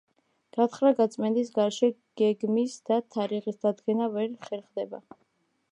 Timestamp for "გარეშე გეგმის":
1.57-2.79